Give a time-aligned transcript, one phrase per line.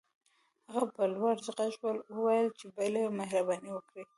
[0.71, 1.75] هغه په لوړ غږ
[2.17, 4.03] وويل چې بلې مهرباني وکړئ.